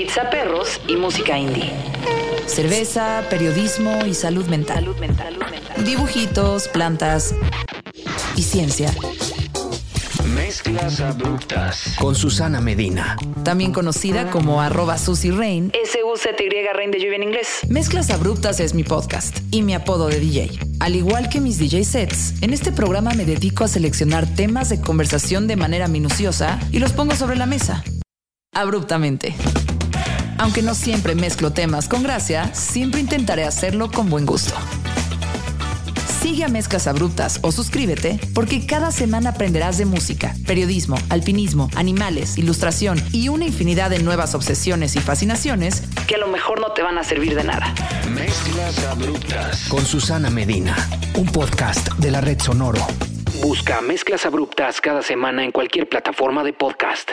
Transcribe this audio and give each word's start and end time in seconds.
pizza 0.00 0.30
perros 0.30 0.80
y 0.88 0.96
música 0.96 1.38
indie. 1.38 1.70
Cerveza, 2.46 3.22
periodismo 3.28 4.06
y 4.06 4.14
salud 4.14 4.46
mental. 4.46 4.76
Salud 4.76 4.96
mental, 4.96 5.34
salud 5.34 5.50
mental. 5.50 5.84
Dibujitos, 5.84 6.68
plantas 6.68 7.34
y 8.34 8.42
ciencia. 8.42 8.90
Mezclas 10.34 11.02
abruptas 11.02 11.96
con 11.98 12.14
Susana 12.14 12.62
Medina. 12.62 13.18
También 13.44 13.72
conocida 13.72 14.30
como 14.30 14.62
arroba 14.62 14.96
Susy 14.96 15.32
Rain. 15.32 15.70
S-U-Z-Y 15.74 16.72
Rain 16.74 16.90
de 16.90 16.98
lluvia 16.98 17.16
en 17.16 17.24
inglés. 17.24 17.58
Mezclas 17.68 18.08
Abruptas 18.08 18.58
es 18.60 18.72
mi 18.72 18.84
podcast 18.84 19.40
y 19.50 19.60
mi 19.60 19.74
apodo 19.74 20.08
de 20.08 20.18
DJ. 20.18 20.50
Al 20.80 20.96
igual 20.96 21.28
que 21.28 21.42
mis 21.42 21.58
DJ 21.58 21.84
sets, 21.84 22.40
en 22.40 22.54
este 22.54 22.72
programa 22.72 23.12
me 23.12 23.26
dedico 23.26 23.64
a 23.64 23.68
seleccionar 23.68 24.26
temas 24.34 24.70
de 24.70 24.80
conversación 24.80 25.46
de 25.46 25.56
manera 25.56 25.88
minuciosa 25.88 26.58
y 26.72 26.78
los 26.78 26.94
pongo 26.94 27.14
sobre 27.14 27.36
la 27.36 27.44
mesa. 27.44 27.84
Abruptamente. 28.52 29.34
Aunque 30.40 30.62
no 30.62 30.74
siempre 30.74 31.14
mezclo 31.14 31.52
temas 31.52 31.86
con 31.86 32.02
gracia, 32.02 32.54
siempre 32.54 32.98
intentaré 32.98 33.44
hacerlo 33.44 33.90
con 33.90 34.08
buen 34.08 34.24
gusto. 34.24 34.54
Sigue 36.22 36.44
a 36.44 36.48
Mezclas 36.48 36.86
Abruptas 36.86 37.40
o 37.42 37.52
suscríbete 37.52 38.18
porque 38.34 38.64
cada 38.64 38.90
semana 38.90 39.30
aprenderás 39.30 39.76
de 39.76 39.84
música, 39.84 40.34
periodismo, 40.46 40.96
alpinismo, 41.10 41.68
animales, 41.76 42.38
ilustración 42.38 42.98
y 43.12 43.28
una 43.28 43.44
infinidad 43.44 43.90
de 43.90 43.98
nuevas 43.98 44.34
obsesiones 44.34 44.96
y 44.96 45.00
fascinaciones 45.00 45.82
Que 46.06 46.14
a 46.14 46.18
lo 46.18 46.28
mejor 46.28 46.58
no 46.58 46.72
te 46.72 46.82
van 46.82 46.96
a 46.96 47.04
servir 47.04 47.34
de 47.34 47.44
nada. 47.44 47.74
Mezclas 48.10 48.82
abruptas 48.86 49.68
con 49.68 49.84
Susana 49.84 50.30
Medina. 50.30 50.74
Un 51.16 51.26
podcast 51.26 51.90
de 51.98 52.10
la 52.12 52.22
red 52.22 52.40
Sonoro. 52.40 52.80
Busca 53.42 53.82
Mezclas 53.82 54.24
abruptas 54.24 54.80
cada 54.80 55.02
semana 55.02 55.44
en 55.44 55.52
cualquier 55.52 55.86
plataforma 55.86 56.44
de 56.44 56.54
podcast. 56.54 57.10